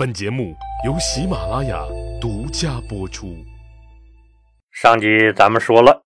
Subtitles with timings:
[0.00, 0.56] 本节目
[0.86, 1.84] 由喜马拉雅
[2.18, 3.36] 独家播出。
[4.72, 6.04] 上集咱们说了，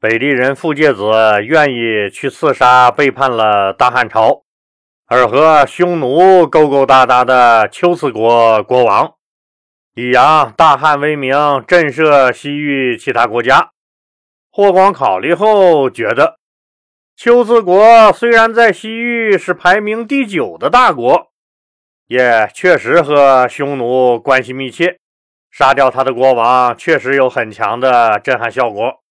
[0.00, 1.04] 北地人傅介子
[1.42, 4.44] 愿意去刺杀背叛了大汉朝，
[5.08, 9.12] 而和匈奴勾勾搭搭的龟兹国国王，
[9.94, 11.36] 以扬大汉威名，
[11.68, 13.72] 震慑西域其他国家。
[14.50, 16.38] 霍光考虑后觉得，
[17.14, 21.33] 秋兹国虽然在西域是排名第九的大国。
[22.06, 25.00] 也确实和匈奴关系密切，
[25.50, 29.02] 杀掉他的国王确实有很强的震撼效果。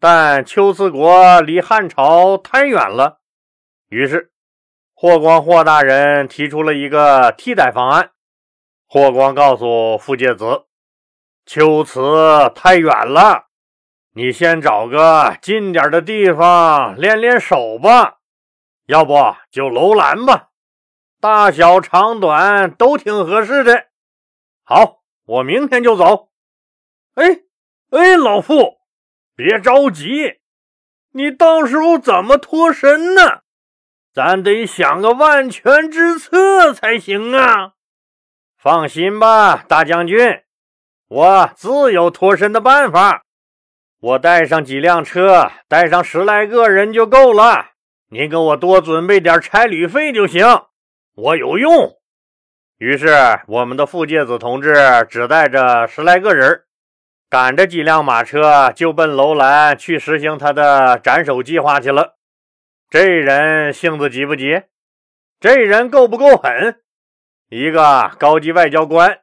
[0.00, 3.20] 但龟兹国离汉朝太远了，
[3.88, 4.32] 于是
[4.94, 8.10] 霍光霍大人提出了一个替代方案。
[8.86, 10.64] 霍光告诉傅介子
[11.46, 13.46] ：“龟兹太远了，
[14.14, 18.18] 你先找个近点的地方练练手吧，
[18.86, 19.14] 要不
[19.50, 20.50] 就楼兰吧。”
[21.24, 23.86] 大小长短都挺合适的。
[24.62, 26.28] 好，我明天就走。
[27.14, 27.40] 哎
[27.88, 28.76] 哎，老傅，
[29.34, 30.40] 别着急，
[31.12, 33.40] 你到时候怎么脱身呢？
[34.12, 37.72] 咱得想个万全之策才行啊！
[38.58, 40.42] 放心吧，大将军，
[41.08, 43.22] 我自有脱身的办法。
[43.98, 47.70] 我带上几辆车，带上十来个人就够了。
[48.10, 50.44] 您给我多准备点差旅费就行。
[51.16, 51.96] 我有用。
[52.78, 53.08] 于是，
[53.46, 54.74] 我们的傅介子同志
[55.08, 56.64] 只带着十来个人，
[57.30, 62.16] 赶着几辆马车，就奔楼兰去实行他的斩首计划去了。
[62.90, 64.62] 这人性子急不急？
[65.38, 66.80] 这人够不够狠？
[67.48, 69.20] 一个高级外交官，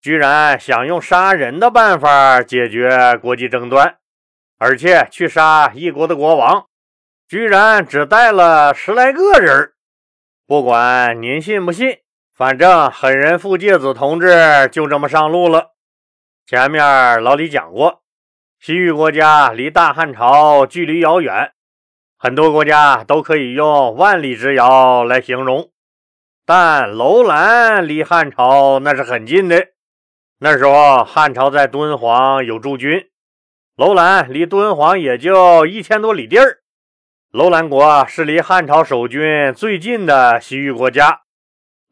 [0.00, 3.96] 居然想用杀人的办法解决国际争端，
[4.58, 6.66] 而且去杀一国的国王，
[7.28, 9.72] 居然只带了十来个人。
[10.48, 11.98] 不管您信不信，
[12.32, 15.72] 反正狠人傅介子同志就这么上路了。
[16.46, 18.04] 前面老李讲过，
[18.60, 21.52] 西域国家离大汉朝距离遥远，
[22.16, 25.72] 很多国家都可以用万里之遥来形容。
[26.44, 29.70] 但楼兰离汉朝那是很近的。
[30.38, 33.08] 那时候汉朝在敦煌有驻军，
[33.74, 36.60] 楼兰离敦煌也就一千多里地儿。
[37.36, 41.20] 楼兰国是离汉朝守军最近的西域国家。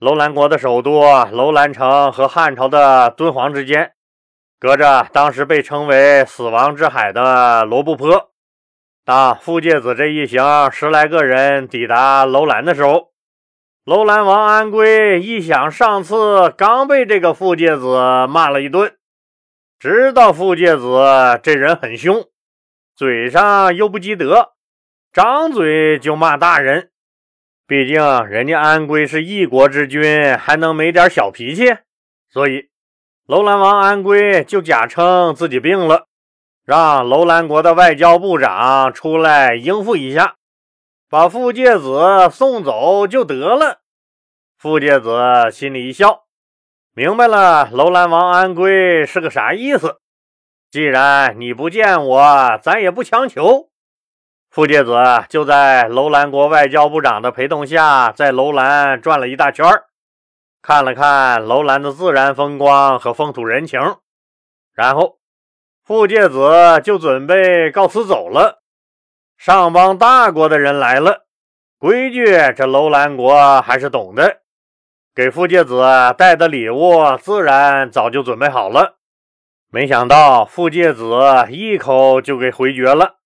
[0.00, 3.93] 楼兰国的首都楼兰城和汉朝的敦煌之间，
[4.59, 8.31] 隔着当时被称为“死亡之海”的罗布泊。
[9.05, 13.11] 当傅介子这一行十来个人抵达楼兰的时候，
[13.84, 18.97] 楼兰王安归一想，上次刚被这个傅介子骂了一顿，
[19.78, 22.25] 知道傅介子这人很凶，
[22.97, 24.53] 嘴上又不积德。
[25.14, 26.91] 张嘴就骂大人，
[27.69, 31.76] 毕竟人家安归是一国之君，还能没点小脾气？
[32.28, 32.69] 所以
[33.25, 36.08] 楼兰王安归就假称自己病了，
[36.64, 40.34] 让楼兰国的外交部长出来应付一下，
[41.08, 43.82] 把傅介子送走就得了。
[44.58, 46.25] 傅介子心里一笑，
[46.92, 50.00] 明白了楼兰王安归是个啥意思。
[50.72, 53.70] 既然你不见我，咱也不强求。
[54.54, 54.94] 傅介子
[55.28, 59.66] 就在楼兰国外交部长的陪同下，在楼兰转了一大圈
[60.62, 63.81] 看了看楼兰的自然风光和风土人情，
[64.72, 65.19] 然后
[65.84, 68.62] 傅介子就准备告辞走了。
[69.37, 71.25] 上邦大国的人来了，
[71.81, 72.25] 规矩
[72.56, 74.43] 这楼兰国还是懂的，
[75.16, 75.82] 给傅介子
[76.16, 78.98] 带的礼物自然早就准备好了。
[79.72, 81.04] 没想到傅介子
[81.50, 83.16] 一口就给回绝了。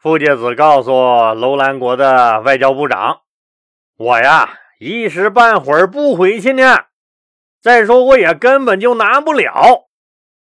[0.00, 3.22] 傅介子告诉楼兰国的外交部长
[3.98, 4.48] ：“我呀，
[4.78, 6.84] 一时半会儿不回去呢。
[7.60, 9.88] 再说，我也根本就拿不了。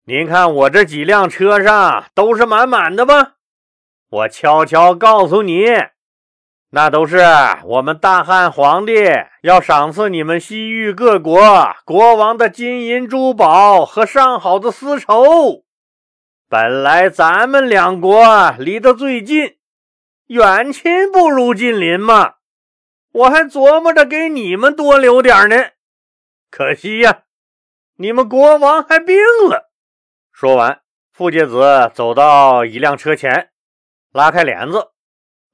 [0.05, 3.35] 您看，我这几辆车上都是满满的吧？
[4.09, 5.63] 我悄悄告诉你，
[6.71, 7.23] 那都是
[7.63, 8.95] 我们大汉皇帝
[9.43, 11.39] 要赏赐你们西域各国
[11.85, 15.63] 国王的金银珠宝和上好的丝绸。”
[16.49, 19.57] 本来咱们两国离得最近，
[20.27, 22.35] 远亲不如近邻嘛。
[23.11, 25.71] 我还琢磨着给你们多留点呢，
[26.49, 27.23] 可惜呀，
[27.97, 29.17] 你们国王还病
[29.49, 29.69] 了。
[30.31, 30.79] 说完，
[31.11, 33.49] 傅介子走到一辆车前，
[34.13, 34.91] 拉开帘子。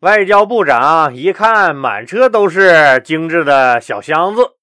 [0.02, 4.58] 外交部长一看，满车都是精致的小箱子。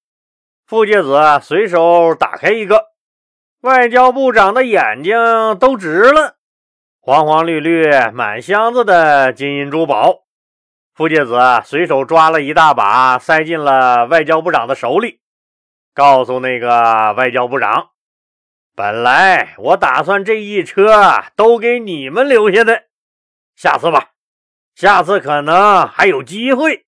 [0.65, 2.90] 傅介子随手打开一个。
[3.61, 5.15] 外交部长的眼睛
[5.59, 6.37] 都直了，
[6.99, 10.23] 黄黄绿绿，满箱子的金银珠宝。
[10.95, 15.19] 傅介子随手抓了一大把，塞进了外交部长的手里。
[15.93, 17.89] 告诉那个外交部长
[18.75, 22.85] ：“本来我打算这一车都给你们留下的，
[23.55, 24.09] 下次吧，
[24.73, 26.87] 下次可能还有机会。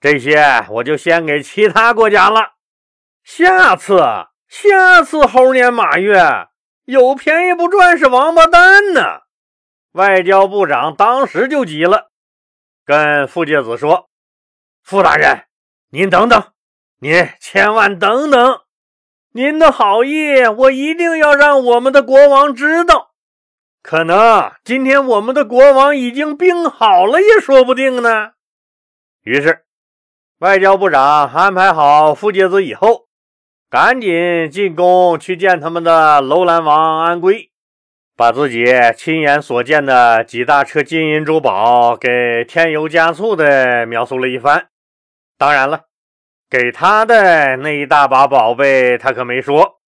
[0.00, 2.56] 这些我就先给其他国家了。
[3.22, 4.02] 下次，
[4.54, 6.46] 下次猴年马月
[6.84, 9.22] 有便宜不赚是王八蛋呢！”
[9.92, 12.12] 外交部长当时就急了，
[12.84, 14.08] 跟傅介子说
[14.80, 15.46] ：“傅大人，
[15.90, 16.52] 您等等。”
[17.02, 18.60] 您千万等等，
[19.32, 23.10] 您的好意我一定要让我们的国王知道。
[23.82, 28.30] 可能今天我们的国王已经病好了，也说不定呢。
[29.22, 29.64] 于是，
[30.38, 33.08] 外交部长安排好傅介子以后，
[33.74, 37.50] 赶紧进宫去见他们的楼兰王安归，
[38.16, 38.64] 把自己
[38.96, 44.68] 亲眼所见的几大车金银珠宝给添油加醋的描述了一番。
[45.36, 45.86] 当然了。
[46.48, 49.80] 给他的那一大把宝贝，他可没说。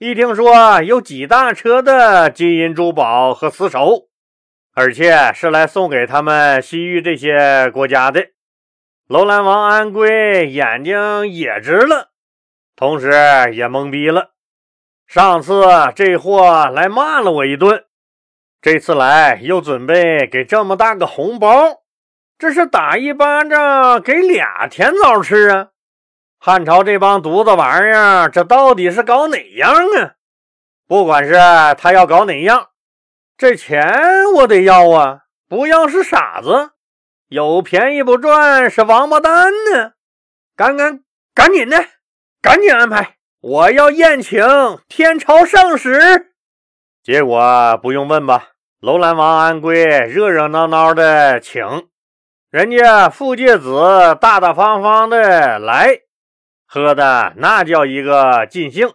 [0.00, 4.08] 一听说有几大车的金银珠宝和丝绸，
[4.74, 8.30] 而且是来送给他们西域这些国家的，
[9.06, 12.08] 楼兰王安归眼睛也直了，
[12.76, 13.10] 同时
[13.52, 14.30] 也懵逼了。
[15.06, 15.64] 上次
[15.94, 17.84] 这货来骂了我一顿，
[18.60, 21.82] 这次来又准备给这么大个红包，
[22.38, 25.68] 这是打一巴掌给俩甜枣吃啊！
[26.38, 30.14] 汉朝这帮犊子玩意儿，这到底是搞哪样啊？
[30.88, 31.34] 不管是
[31.78, 32.70] 他要搞哪样，
[33.36, 33.84] 这钱
[34.36, 35.20] 我得要啊！
[35.48, 36.70] 不要是傻子，
[37.28, 39.92] 有便宜不赚是王八蛋呢！
[40.56, 41.04] 赶赶
[41.34, 41.84] 赶紧的，
[42.42, 43.18] 赶紧安排！
[43.40, 44.44] 我要宴请
[44.88, 46.32] 天朝圣使。
[47.00, 48.48] 结果不用问吧，
[48.80, 51.64] 楼兰王安归热热闹闹的请
[52.50, 56.00] 人家傅介子，大大方方的来。
[56.66, 58.90] 喝的那叫一个尽兴，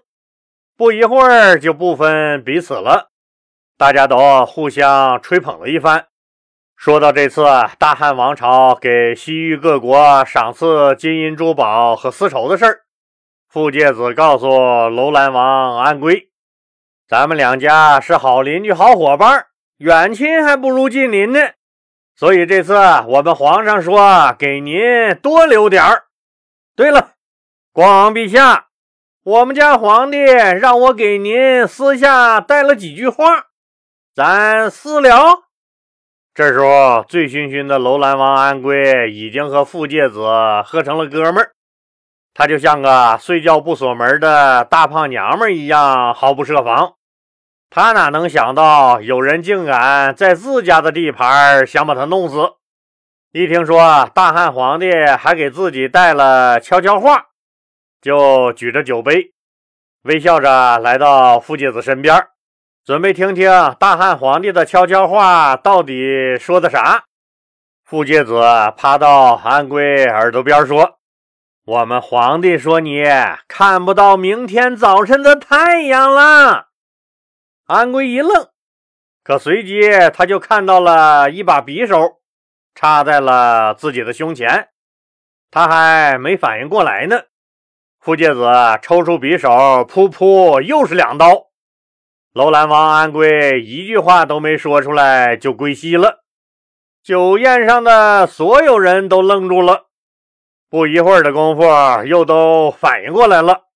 [0.76, 3.12] 不一会儿就不分彼此了，
[3.78, 6.08] 大家都互相吹捧了一番。
[6.76, 7.46] 说到这次
[7.80, 12.82] 大汉王朝给西域各国赏赐金银珠宝和丝绸的事儿，
[13.58, 14.48] 傅介子告诉
[14.88, 16.30] 楼兰王安归
[17.10, 21.40] ：“咱们两家是好邻居、好伙伴，远亲还不如近邻呢。
[22.16, 22.76] 所以这次
[23.08, 24.78] 我们皇上说给您
[25.24, 26.04] 多留点儿。
[26.76, 27.14] 对了。”
[27.74, 28.68] 国王陛下，
[29.24, 33.48] 我们家皇帝让我给您私下带了几句话，
[34.14, 35.46] 咱私聊。
[36.36, 40.20] 这时候，醉醺醺的楼兰王安归已经和傅介子
[40.64, 41.56] 喝成了哥们儿，
[42.40, 46.94] 他就像个睡觉不锁门的大胖娘们一样，毫不设防。
[47.72, 52.52] 他哪能想到有人竟敢在自家的地盘想把他弄死？
[53.32, 57.26] 一听说大汉皇帝还给自己带了悄悄话。
[58.04, 59.32] 就举着酒杯，
[60.04, 62.28] 微笑着来到傅介子身边，
[62.86, 63.50] 准备听听
[63.80, 67.06] 大汉皇帝的悄悄话到底说的啥。
[67.84, 68.40] 傅介子
[68.78, 70.97] 趴到安圭耳朵边说
[71.68, 73.04] ：“我们皇帝说你
[73.46, 76.68] 看不到明天早晨的太阳了。”
[77.68, 78.48] 安圭一愣，
[79.22, 79.82] 可随即
[80.14, 82.22] 他就看到了一把匕首
[82.74, 84.70] 插在了自己的胸前，
[85.52, 87.24] 他还没反应过来呢。
[88.00, 88.50] 傅介子
[88.82, 89.50] 抽出匕首，
[89.86, 91.48] 噗噗，又是两刀。
[92.32, 96.24] 楼兰王安圭一句话都没说出来，就归西了。
[97.04, 99.87] 酒宴上的所有人都愣住了。
[100.70, 101.64] 不一会儿的功夫，
[102.06, 103.68] 又都反应过来了。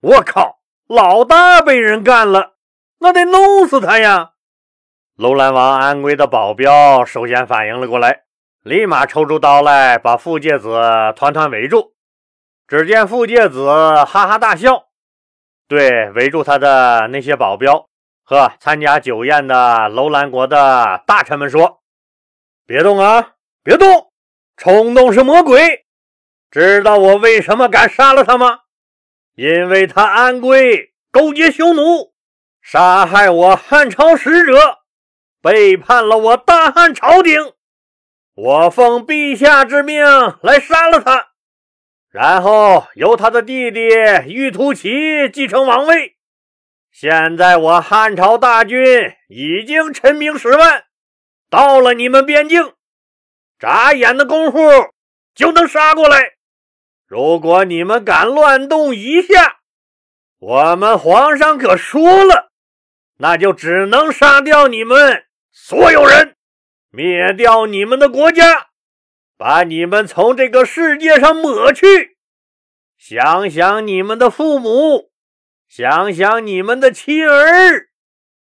[0.00, 2.52] 我靠，老大被人干了，
[2.98, 4.32] 那得弄死他呀！
[5.16, 8.24] 楼兰王安圭的保镖首先反应了过来，
[8.62, 10.78] 立马抽出刀来，把傅介子
[11.16, 11.94] 团团围住。
[12.68, 13.68] 只见傅介子
[14.04, 14.88] 哈哈大笑，
[15.66, 17.86] 对围住他的那些保镖
[18.22, 21.80] 和参加酒宴的楼兰国的大臣们说
[22.66, 23.32] ：“别动啊，
[23.62, 24.12] 别动！
[24.56, 25.83] 冲动是魔鬼。
[26.54, 28.60] 知道我为什么敢杀了他吗？
[29.34, 32.14] 因为他安归勾结匈奴，
[32.62, 34.78] 杀害我汉朝使者，
[35.42, 37.54] 背叛了我大汉朝廷。
[38.36, 40.04] 我奉陛下之命
[40.42, 41.30] 来杀了他。”
[42.08, 43.80] 然后由他的弟弟
[44.28, 46.14] 玉突骑继承王位。
[46.92, 50.84] 现在我汉朝大军已经陈兵十万，
[51.50, 52.74] 到了你们边境，
[53.58, 54.60] 眨眼的功夫
[55.34, 56.34] 就能杀过来。
[57.14, 59.58] 如果你们敢乱动一下，
[60.40, 62.50] 我们皇上可说了，
[63.18, 66.34] 那就只能杀掉你们所有人，
[66.90, 68.70] 灭掉你们的国家。
[69.36, 72.16] 把你们从这个世界上抹去，
[72.98, 75.12] 想想你们的父母，
[75.68, 77.90] 想想你们的妻儿，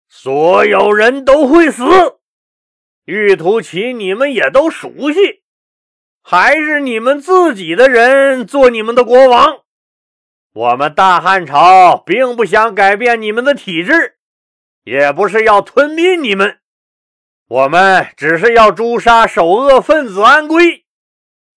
[0.08, 1.84] 所有人都会死。
[3.04, 5.44] 玉图奇，你们也都熟悉，
[6.28, 9.60] 还是你们自己的人做你们的国王。
[10.54, 14.16] 我们大汉朝并不想改变你们的体制，
[14.86, 16.58] 也不是要吞并你们，
[17.48, 20.86] 我们只是要诛杀首恶分子安归，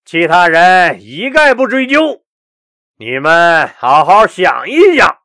[0.05, 2.21] 其他人一概不追究。
[2.99, 5.17] 你们好好想一想，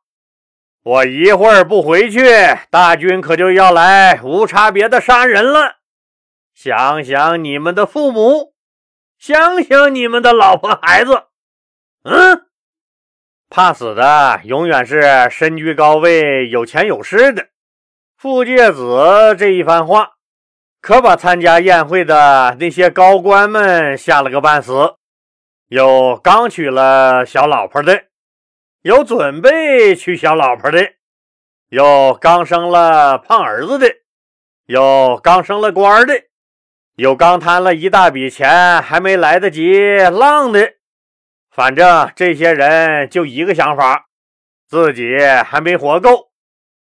[0.81, 2.25] 我一会儿不回去，
[2.71, 5.75] 大军可就要来无差别的杀人了。
[6.55, 8.54] 想想你们的父母，
[9.17, 11.23] 想想你们的老婆孩子，
[12.03, 12.45] 嗯，
[13.49, 17.47] 怕死的永远是身居高位、有钱有势的。
[18.17, 20.13] 傅介子这一番话，
[20.81, 24.95] 可把参加宴会的那些高官们吓了个半死。
[25.67, 28.05] 有刚娶了小老婆的，
[28.83, 30.93] 有准备娶小老婆的，
[31.69, 33.87] 有刚生了胖儿子的，
[34.67, 36.13] 有刚升了官的。
[36.95, 40.75] 有刚贪了一大笔钱还没来得及浪的，
[41.51, 44.05] 反正这些人就一个想法，
[44.69, 46.29] 自己还没活够，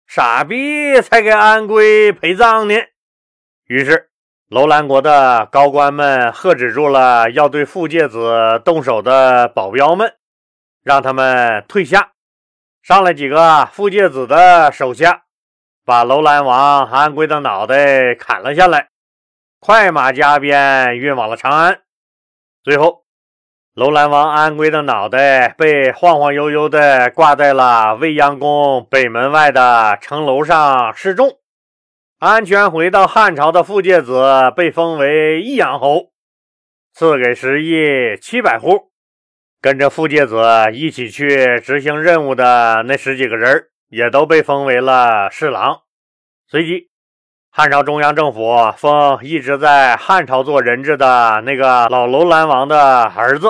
[0.06, 2.76] 傻逼才给安归陪葬呢。
[3.66, 4.10] 于是
[4.48, 10.14] 楼兰国的高官们喝止住了要对傅介子动手的保镖们，
[10.84, 12.12] 让他们退下。
[12.84, 15.22] 上来几个傅介子的手下，
[15.84, 18.90] 把楼兰王安归的脑袋砍了下来。
[19.66, 21.80] 快马加鞭运往了长安，
[22.62, 23.06] 最后，
[23.72, 31.38] 楼兰王安归的脑袋被晃晃悠悠地挂在了未央宫北门外的城楼上示众。
[32.18, 36.12] 安全回到汉朝的傅介子被封为益阳侯，
[36.92, 38.92] 赐给十亿七百户。
[39.62, 40.44] 跟着傅介子
[40.74, 45.80] 一起去执行任务的那十几个人也都被封为了侍郎。
[46.46, 46.90] 随即。
[47.56, 53.46] 汉朝中央政府封一直在汉朝做人质的那个老楼兰王的儿子，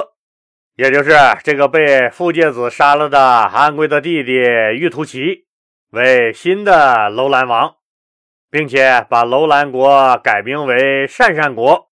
[0.76, 4.32] 也就是这个被傅介子杀了的安归的弟弟
[4.74, 5.46] 玉图奇，
[5.90, 7.76] 为新的楼兰王，
[8.50, 11.88] 并且把楼兰国改名为鄯善国，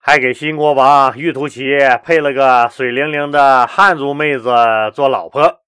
[0.00, 1.62] 还给新国王玉图奇
[2.02, 4.52] 配了个水灵灵的汉族妹子
[4.92, 5.60] 做老婆，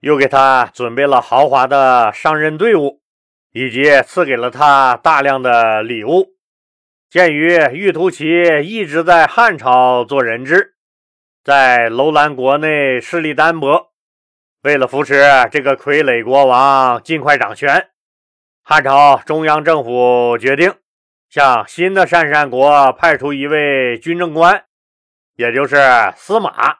[0.00, 3.01] 又给他准备了豪华的上任队伍。
[3.52, 6.34] 以及赐给了他大量的礼物。
[7.08, 8.26] 鉴于玉图奇
[8.64, 10.74] 一直在汉朝做人质，
[11.44, 13.92] 在楼兰国内势力单薄，
[14.62, 17.90] 为了扶持这个傀儡国王尽快掌权，
[18.62, 20.74] 汉朝中央政府决定
[21.28, 24.64] 向新的鄯善国派出一位军政官，
[25.36, 25.76] 也就是
[26.16, 26.78] 司马，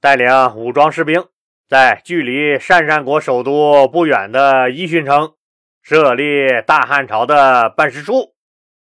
[0.00, 1.26] 带领武装士兵，
[1.68, 5.34] 在距离鄯善国首都不远的伊逊城。
[5.82, 8.34] 设立大汉朝的办事处，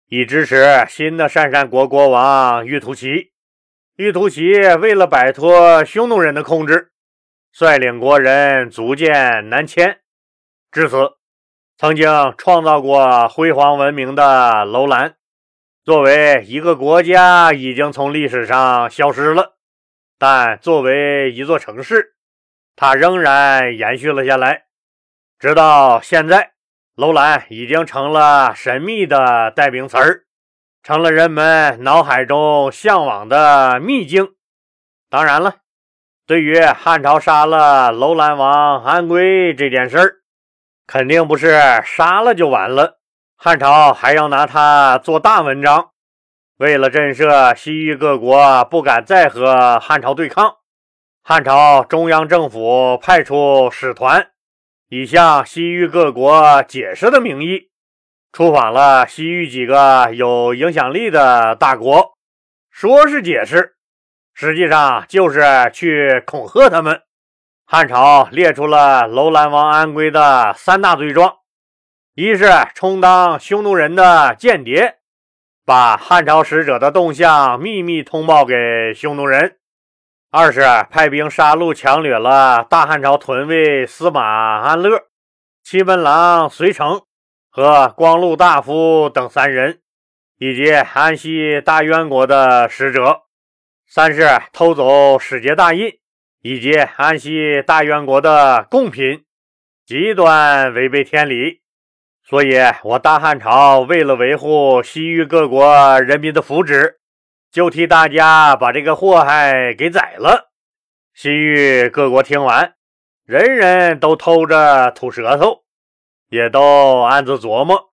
[0.07, 3.33] 以支持新的鄯善国国王玉图齐。
[3.97, 6.91] 玉图齐为了摆脱匈奴人的控制，
[7.51, 9.99] 率领国人逐渐南迁。
[10.71, 11.17] 至此，
[11.77, 15.15] 曾经创造过辉煌文明的楼兰，
[15.83, 19.57] 作为一个国家已经从历史上消失了。
[20.17, 22.15] 但作为一座城市，
[22.75, 24.67] 它仍然延续了下来，
[25.37, 26.53] 直到现在。
[26.97, 30.23] 楼兰已经成了神秘的代名词儿，
[30.81, 34.29] 成了人们脑海中向往的秘境。
[35.07, 35.57] 当然了，
[36.25, 40.15] 对于汉朝杀了楼兰王安归这件事儿，
[40.87, 42.97] 肯定不是杀了就完了。
[43.35, 45.91] 汉朝还要拿他做大文章。
[46.57, 50.55] 为了震慑西域各国不敢再和汉朝对抗，
[51.21, 54.31] 汉朝中央政府派出使团。
[54.89, 57.69] 以向西域各国解释的名义，
[58.31, 62.17] 出访了西域几个有影响力的大国，
[62.71, 63.75] 说是解释，
[64.33, 67.01] 实际上就是去恐吓他们。
[67.65, 71.39] 汉朝列出了楼兰王安归的三大罪状：
[72.15, 74.99] 一是充当匈奴人的间谍，
[75.65, 79.56] 把汉朝使者的动向秘密通报给匈奴人。
[80.29, 80.59] 二是
[80.91, 85.03] 派兵杀戮、强掠了大汉朝屯卫司马安乐、
[85.63, 87.01] 七门郎随成
[87.49, 89.79] 和光禄大夫等三人，
[90.37, 93.23] 以及安西大渊国的使者；
[93.87, 95.97] 三是偷走使节大印
[96.41, 99.23] 以及安西大渊国的贡品，
[99.85, 101.61] 极端违背天理。
[102.21, 106.95] 所以，我大汉朝为了维护西域各国人民的福祉。
[107.57, 110.51] 就替大家把这个祸害给宰了。
[111.15, 112.75] 西域各国听完，
[113.25, 115.63] 人人都偷着吐舌头，
[116.29, 117.89] 也都暗自琢磨，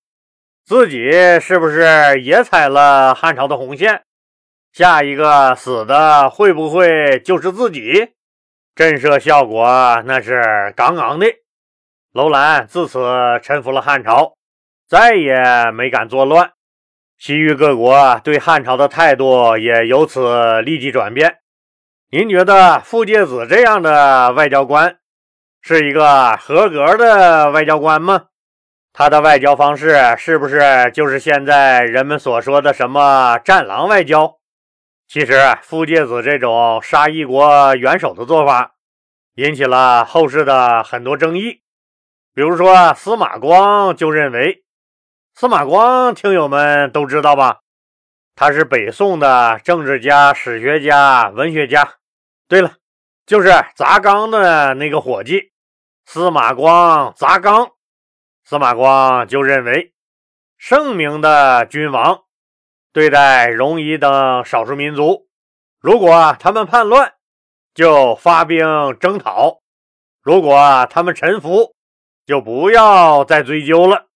[0.63, 4.03] 自己是不是也踩了汉朝的红线？
[4.71, 8.13] 下一个死的会不会就是自己？
[8.75, 9.65] 震慑效果
[10.05, 11.25] 那是杠杠的。
[12.13, 12.99] 楼兰自此
[13.41, 14.35] 臣服了汉朝，
[14.87, 16.51] 再也没敢作乱。
[17.17, 21.37] 西域各国对汉朝的态度也由此立即转变。
[22.11, 24.97] 您觉得傅介子这样的外交官
[25.61, 28.25] 是一个合格的外交官吗？
[28.93, 34.37] 他的外交方式是不是就是现在人们所说的什么“战狼外交”？
[35.07, 38.75] 其实，傅介子这种杀一国元首的做法，
[39.35, 41.61] 引起了后世的很多争议。
[42.33, 44.64] 比如说，司马光就认为，
[45.37, 47.59] 司马光听友们都知道吧？
[48.35, 51.95] 他是北宋的政治家、史学家、文学家。
[52.47, 52.75] 对了，
[53.25, 55.51] 就是砸缸的那个伙计，
[56.05, 57.71] 司马光砸缸。
[58.45, 59.91] 司马光就认为，
[60.57, 62.21] 圣明的君王
[62.93, 65.27] 对待戎夷等少数民族，
[65.81, 67.13] 如果他们叛乱，
[67.73, 68.65] 就发兵
[69.01, 69.59] 征讨；
[70.21, 71.75] 如果他们臣服，
[72.25, 74.07] 就不要再追究了。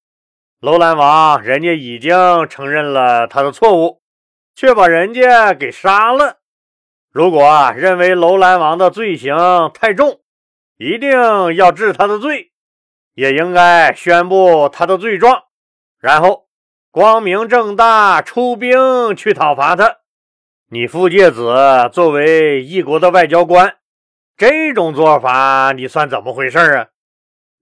[0.62, 2.13] 楼兰王人家已经
[2.50, 4.01] 承认了他的错误，
[4.54, 6.39] 却把人家给杀了。
[7.10, 9.38] 如果认为楼兰王的罪行
[9.74, 10.20] 太重，
[10.75, 11.12] 一定
[11.56, 12.51] 要治他的罪，
[13.13, 15.44] 也应该宣布他的罪状，
[15.98, 16.50] 然后
[16.92, 20.00] 光明正大出兵去讨伐他。
[20.72, 21.56] 你傅介子
[21.94, 23.78] 作为一国的外交官，
[24.36, 26.88] 这种做法你算怎么回事啊？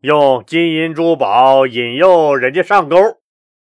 [0.02, 2.96] 用金银珠宝引诱人家上钩，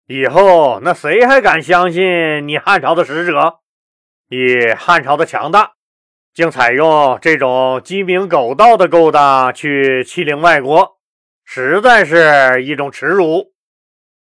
[0.05, 3.59] 以后那谁还敢相信你汉朝的使者？
[4.27, 5.71] 以汉朝的强大，
[6.33, 10.97] 竟采用这种鸡鸣狗盗的勾当去欺凌外国，
[11.45, 13.53] 实在是一种耻辱。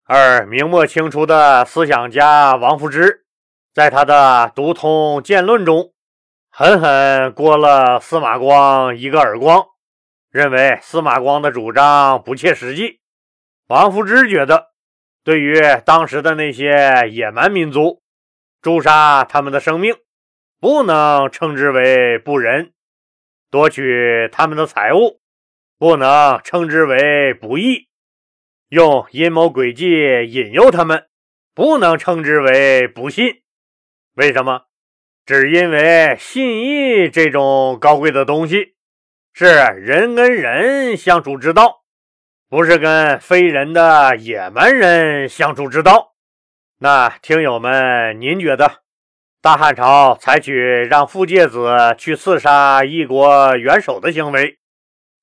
[0.07, 3.25] 而明末清初的思想家王夫之，
[3.73, 5.93] 在他的《读通鉴论》中，
[6.51, 9.65] 狠狠掴了司马光一个耳光。
[10.35, 12.99] 认为司马光的主张不切实际。
[13.69, 14.73] 王夫之觉得，
[15.23, 18.03] 对于当时的那些野蛮民族，
[18.61, 19.95] 诛杀他们的生命，
[20.59, 22.73] 不能称之为不仁；
[23.49, 25.21] 夺取他们的财物，
[25.79, 27.87] 不能称之为不义；
[28.71, 29.87] 用阴谋诡计
[30.29, 31.07] 引诱他们，
[31.55, 33.43] 不能称之为不信。
[34.15, 34.63] 为什么？
[35.25, 38.74] 只因为信义这种高贵的东西。
[39.37, 41.83] 是人跟人相处之道，
[42.49, 46.15] 不是跟非人的野蛮人相处之道。
[46.79, 48.83] 那听友们，您觉得
[49.43, 50.55] 大汉朝采取
[50.89, 54.61] 让傅介子去刺杀一国元首的行为，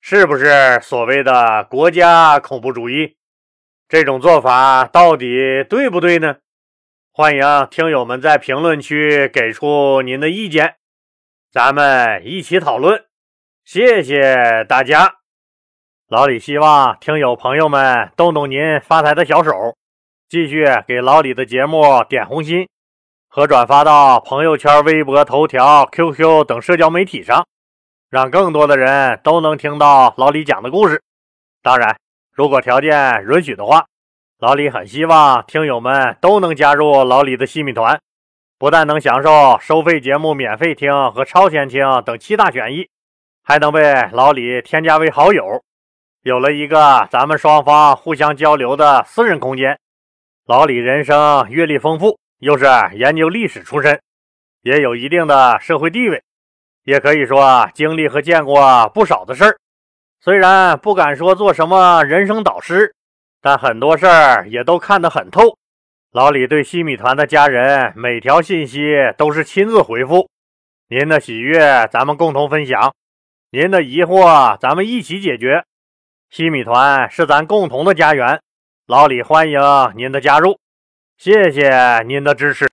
[0.02, 3.16] 是不是所谓的国家恐怖主义？
[3.88, 6.36] 这种做法到底对不对呢？
[7.12, 10.76] 欢迎听友们在评论区给出您的意见，
[11.50, 13.06] 咱们一起讨论。
[13.64, 15.14] 谢谢大家，
[16.08, 19.52] 老李希望听友朋友们动动您发财的小手，
[20.28, 22.68] 继续给老李的节目点红心
[23.28, 27.46] 和转发到朋友圈、微博、头条、QQ 等社交媒体上，
[28.10, 31.00] 让更多的人都能听到老李讲的故事。
[31.62, 31.96] 当然，
[32.32, 33.86] 如果条件允许的话，
[34.38, 37.98] 老李很希望听友们都能加入老李的西米团，
[38.58, 42.88] 不但能享受收费节目免费听和超前听等七大权益。
[43.42, 45.62] 还能被老李添加为好友，
[46.22, 49.78] 有了一个咱们双方互相交流的私人空间。
[50.46, 54.00] 老李人生阅历丰富，又是研究历史出身，
[54.62, 56.22] 也有一定的社会地位，
[56.84, 59.56] 也可以说经历和见过不少的事儿。
[60.20, 62.94] 虽然不敢说做什么人生导师，
[63.40, 65.56] 但很多事儿也都看得很透。
[66.12, 70.28] 老李对西米团的家人每条信息都是亲自回复，
[70.88, 72.92] 您的喜悦咱们共同分享。
[73.54, 75.66] 您的疑惑，咱们一起解决。
[76.30, 78.40] 西米团是咱共同的家园，
[78.86, 79.60] 老李欢迎
[79.94, 80.58] 您的加入，
[81.18, 82.66] 谢谢您的支持。